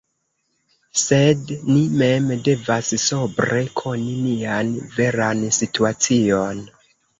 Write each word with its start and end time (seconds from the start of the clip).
Sed 1.01 1.51
ni 1.71 1.83
mem 2.03 2.31
devas 2.47 2.89
sobre 3.05 3.61
koni 3.83 4.17
nian 4.25 4.75
veran 4.97 5.47
situacion. 5.61 6.69